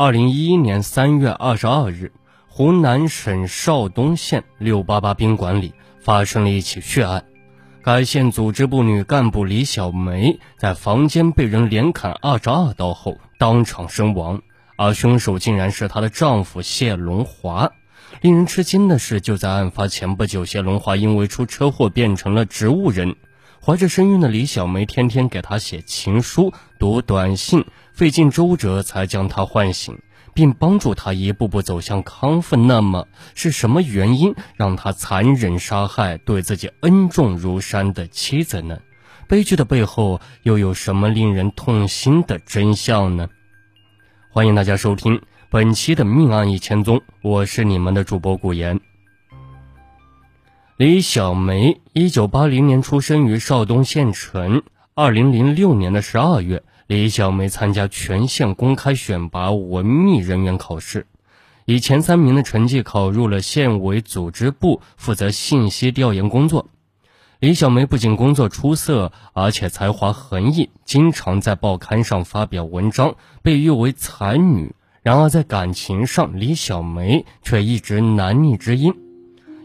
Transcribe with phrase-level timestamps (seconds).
[0.00, 2.12] 二零一一年三月二十二日，
[2.46, 7.24] 湖南省邵东县六八八宾馆里发生了一起血案。
[7.82, 14.40] 该县组织部女干部李小梅在房间被人连砍二十二刀后当场身亡，
[14.76, 17.72] 而凶手竟然是她的丈夫谢龙华。
[18.20, 23.16] 令人吃惊的是，就在案发前不久，谢龙华因为出车祸变成了植物人。
[23.60, 29.98] 怀着身孕的李小梅天天给他写情书、读短信，费尽周折才将他唤醒，
[30.32, 32.56] 并帮助他一步步走向康复。
[32.56, 38.78] 那么，是什么原因让他残忍杀害对自己恩重如山的妻子呢？
[39.26, 43.28] 悲剧的背后又有什么令人痛心的真相呢？
[44.30, 45.20] 欢迎大家收听
[45.50, 48.80] 本期的《命案一千宗》，我是你们的主播古言。
[50.76, 54.62] 李小梅，一九八零年出生于邵东县城。
[54.94, 61.06] 二零零六年的十二月，李小梅参加全县公开选拔文秘人员考试，
[61.66, 66.66] 以前三名的成绩考入了县委组织部，负责信息调研工作。
[67.40, 74.74] 李小梅不仅工作出色，而且才华横溢，经常在报刊上发表文章，被誉为才女。
[75.02, 78.94] 然而在感情上，李小梅却一直难觅知音。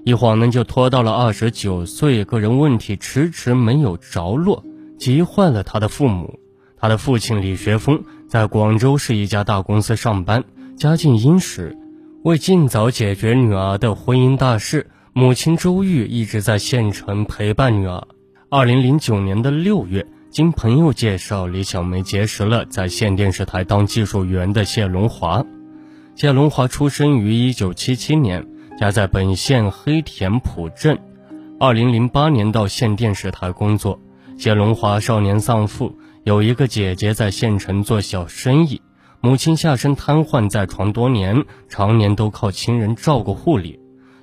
[0.04, 4.66] 一晃呢，就拖到了二十九岁，个人问题迟迟没有着落，
[5.00, 6.38] 急坏了他的父母。
[6.84, 10.44] 他的父亲李学峰在广州市一家大公司上班，
[10.76, 11.78] 家境殷实。
[12.24, 18.06] 为尽早解决女儿的婚姻大事，母亲周玉一直在县城陪伴女儿。
[18.50, 25.46] 二零零九年的六月，经朋友介绍，李小梅结识了在县电视台当技术员的谢龙华。
[26.18, 28.46] 谢龙华出生于一九七七年。
[28.78, 31.00] 家在本县黑田浦镇，
[31.62, 34.02] 二零零八年到县电视台工作。
[34.38, 38.82] 谢龙华少年丧父，有一个姐姐在县城做小生意，
[39.20, 43.78] 母亲下身瘫痪在床多年，常年都靠亲人照顾护理。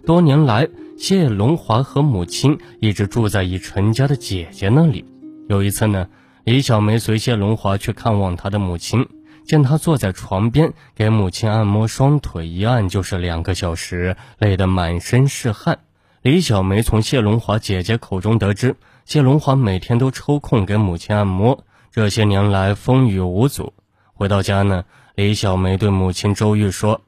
[0.07, 5.05] 多年来，谢龙华和母亲一直住在已成家的姐姐那里。
[5.47, 6.09] 有一次呢，
[6.45, 9.07] 李小梅随谢龙华去看望他的母亲。
[9.45, 15.81] 见他坐在床边给母亲按摩双腿，一按就是两个小时，累得满身是汗。
[16.23, 18.77] 李小梅从谢龙华姐姐口中得知，
[19.07, 23.73] 谢龙华每天都抽空给母亲按摩，这些年来风雨无阻。
[24.15, 24.85] 回到家呢，
[25.17, 27.01] 李小梅对母亲周玉说：“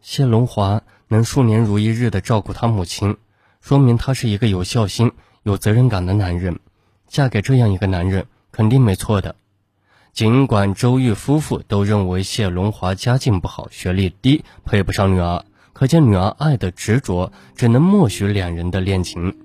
[0.00, 3.16] 谢龙华能数年如一日的照顾他母亲，
[3.60, 5.10] 说明他是一个有孝心、
[5.42, 6.60] 有责任感的男人。
[7.08, 9.34] 嫁给这样一个男人，肯定没错的。”
[10.12, 19.36] 尽管周玉夫妇都认为谢龙华家境不好、学历低，配不上女儿，可见女儿爱的执着，只能默许两人的恋情。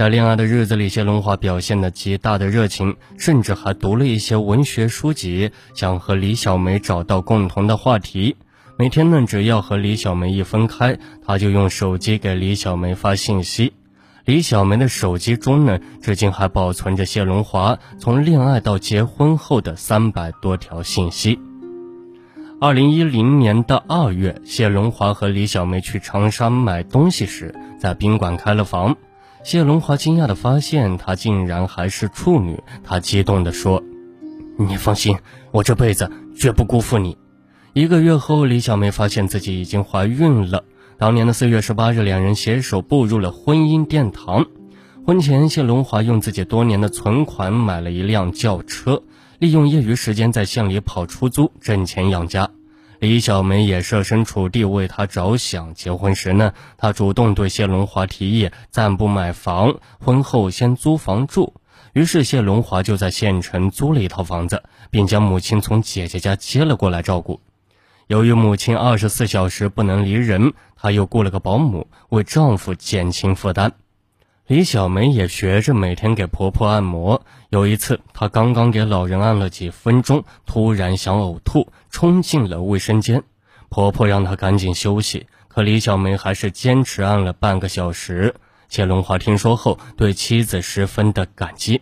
[0.00, 8.34] 在恋爱的日子里，谢龙华表现了极大的热情，甚至还读了一些文学书籍，想和李小梅找到共同的话题。
[8.78, 13.74] 每天呢，只要和李小梅一分开，他就用手机给李小梅发信息。
[14.24, 21.38] 李小梅的手机中呢，至今还保存着谢龙华从恋爱到结婚后的三百多条信息。
[22.58, 28.96] 二零一零年的二月，谢龙华和李小梅去长沙买东西时，在宾馆开了房。
[29.42, 33.82] 谢龙华惊讶地发现她竟然还是处女，他激动地说
[34.58, 35.16] ：“你放心，
[35.50, 37.16] 我这辈子绝不辜负你。”
[37.72, 40.64] 一个月后，李小梅发现自己已经怀孕了。
[40.98, 44.46] 当年的四月十八日，两人携手步入了婚姻殿堂。
[45.06, 49.02] 婚前，谢龙华用自己多年的存款买了一辆轿车，
[49.38, 52.50] 利用业余时间在县里跑出租挣钱养家。
[53.00, 55.72] 李小梅也设身处地为他着想。
[55.72, 61.54] 结婚时呢，她主动对谢龙华提议暂不买房，婚后先租房住。
[61.94, 67.40] 于是，谢龙华就在县城租了一套房子，并将母亲从姐姐家接了过来照顾。
[68.06, 73.72] 由于母亲二十四小时不能离人，她又雇了个保姆为丈夫减轻负担。
[74.50, 77.22] 李小梅也学着每天给婆婆按摩。
[77.50, 83.22] 有一次，她刚刚给老人按了几分钟，突然想呕吐，冲进了卫生间。
[83.68, 88.34] 婆婆让她赶紧休息，可李小梅还是坚持按了半个小时。
[88.68, 91.80] 谢龙华听说后，对妻子十分的感激。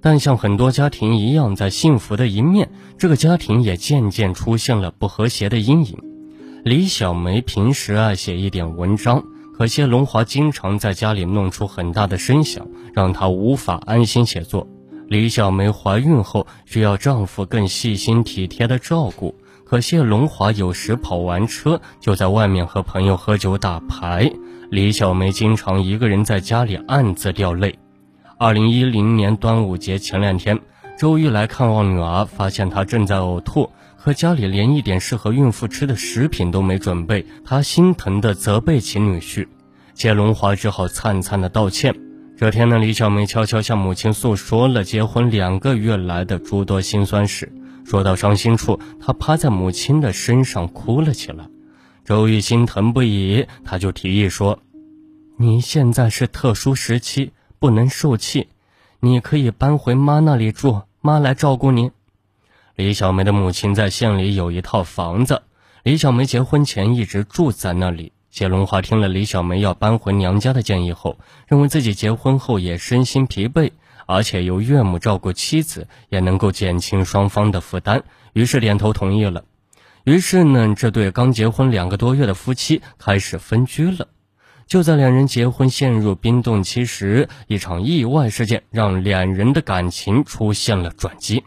[0.00, 5.98] 但像很多家庭一样，在幸福的一面，这个家庭也渐渐出现了不和谐的阴影。
[6.64, 9.24] 李小梅平时爱写一点文章，
[9.58, 14.68] 可谢龙华经常在家里弄出很大的声响，让她无法安心写作。
[15.08, 19.34] 李小梅怀孕后需要丈夫更细心体贴的照顾，
[19.64, 24.30] 可谢龙华有时跑完车就在外面和朋友喝酒打牌，
[24.70, 27.76] 李小梅经常一个人在家里暗自掉泪。
[28.38, 30.60] 二零一零年端午节前两天，
[30.96, 33.68] 周玉来看望女儿，发现她正在呕吐，
[34.08, 39.46] 可家里连一点适合孕妇吃的食品都没准备，她心疼地责备起女婿。
[39.92, 41.94] 谢龙华只好灿灿的道歉。
[42.34, 47.52] 这天呢，李小梅悄悄向母亲诉说了结婚两个月来的诸多辛酸事。
[47.84, 51.46] 说到伤心处，她趴在母亲的身上哭了起来。
[52.02, 54.58] 周玉心疼不已，他就提议说
[55.36, 58.48] ：“你现在是特殊时期，不能受气，
[59.00, 61.90] 你可以搬回妈那里住，妈来照顾你。”
[62.78, 65.42] 李小梅的母亲在县里有一套房子，
[65.82, 68.12] 李小梅结婚前一直住在那里。
[68.30, 73.72] 谢龙华听了李小梅要搬回娘家的建议后，认为自己结婚后也身心疲惫，
[74.06, 79.42] 而且由岳母照顾妻子也能够减轻双方的负担，于是点头同意了。
[80.04, 84.06] 于是呢，这对刚结婚两个多月的夫妻开始分居了。
[84.68, 91.42] 就在两人结婚陷入冰冻期时，一场意外事件让两人的感情出现了转机。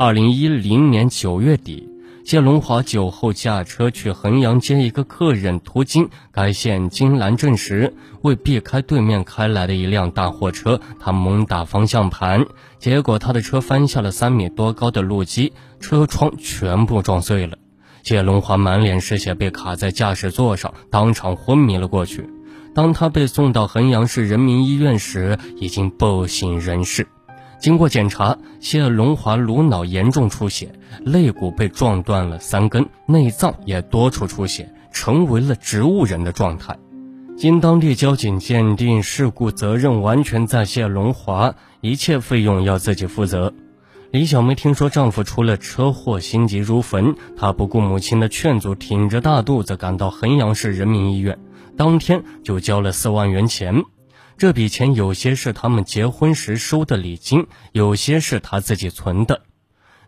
[0.00, 1.88] 二零一零年九月底。
[2.24, 7.92] 谢龙华酒后驾车去衡阳接一个客人，途经该县金兰镇时，
[8.22, 12.46] 为避开对面开来的一辆大货车，他猛打方向盘，
[12.78, 17.58] 结果他的车翻下了三米多高的路基，车窗全部撞碎了。
[18.04, 22.30] 谢龙华满脸是血，被卡在驾驶座上，当场昏迷了过去。
[22.72, 27.08] 当他被送到衡阳市人民医院时，已经不省人事。
[27.58, 30.72] 经过检查，谢龙华颅脑严重出血，
[31.04, 36.78] 肋骨被撞断了三根，内脏也多处出血，成为了植物人的状态。
[37.36, 43.52] 经当地交警鉴定，事故责任完全在谢龙华，一切费用要自己负责。
[44.10, 51.38] 李小梅听说丈夫出了车祸，心急如焚，她不顾母亲的劝阻，挺着大肚子赶到衡阳市人民医院，
[51.76, 53.82] 当天就交了四万元钱。
[54.38, 59.42] 这笔钱有些是他们结婚时收的礼金，有些是他自己存的。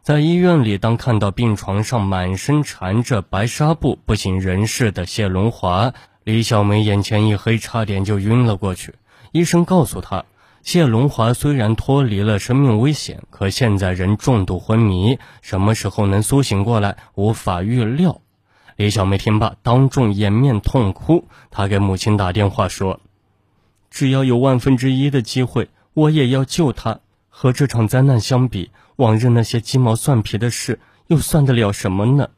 [0.02, 8.94] 在医院里，当看到病床上满身缠着白纱布、不省人事的谢龙华，李小梅眼前一黑，差点就晕了过去。
[9.32, 10.24] 医生告诉她，
[10.62, 18.20] 谢龙华虽然脱离了生命危险，可现在人重度昏迷，什么时候能苏醒过来，无法预料。
[18.76, 21.26] 李小梅听罢，当众掩面痛哭。
[21.50, 23.00] 她给母亲打电话说。
[23.90, 27.00] 只要有万分之一的机会，我也要救他。
[27.28, 32.28] 和这场灾难相比，往日那些鸡毛蒜皮的事又算得了什么呢？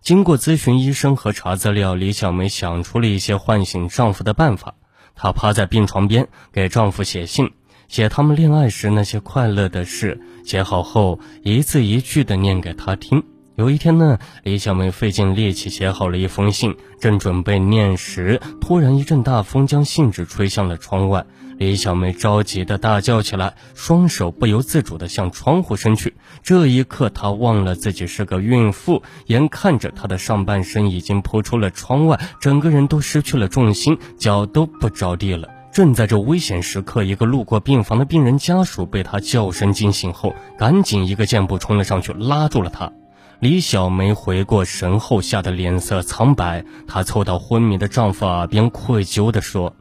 [0.00, 4.74] 经过咨询医生和查资料，李小梅想出了一些唤醒丈夫的办法。
[5.14, 7.50] 她趴在病床边，给丈夫写信，
[7.88, 10.20] 写他们恋爱时那些快乐的事。
[10.44, 13.22] 写好后，一字一句地念给他听。
[13.56, 21.26] 有一天呢，李小梅费尽力气写好了一封信，正准备念时，突然一阵大风将信纸吹向了窗外。
[21.58, 26.14] 李小梅着急的大叫起来，双手不由自主的向窗户伸去。
[26.42, 35.46] 这一刻，她忘了自己是个孕妇，眼看着她的上半身已经扑出了窗外，整个人都失去了重心，脚都不着地了。
[35.70, 42.90] 正在这危险时刻，一个路过病房的病人家属被她叫声惊醒后，赶紧一个箭步冲了上去，拉住了她。
[43.40, 46.62] 李小梅回过神后，吓得脸色苍白。
[46.86, 49.74] 她凑到昏迷的丈夫耳边，愧疚地说：“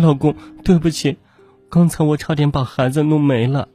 [0.00, 0.34] 老公，
[0.64, 1.18] 对不起，
[1.68, 3.68] 刚才我差点把孩子弄没了。”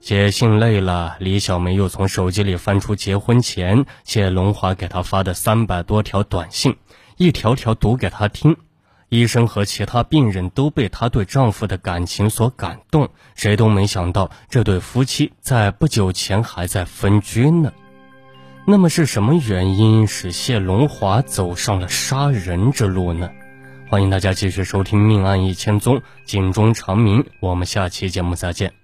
[0.00, 6.76] 写信累了，李小梅又从手机里翻出结婚前谢龙华给她发的三百多条短信，
[7.18, 8.56] 一条条读给她听。
[9.10, 17.70] 医生和其他病人都被她对丈夫的感情所感动，谁都没想到这对夫妻在不久前还在分居呢。
[18.64, 23.28] 那么是什么原因使谢龙华走上了杀人之路呢？
[23.88, 27.24] 欢迎大家继续收听《命案一千宗》，警钟长鸣。
[27.40, 28.81] 我们下期节目再见。